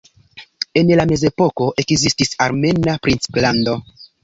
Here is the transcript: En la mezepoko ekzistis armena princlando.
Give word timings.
En 0.79 0.89
la 0.99 1.05
mezepoko 1.11 1.67
ekzistis 1.85 2.33
armena 2.49 2.99
princlando. 3.07 3.79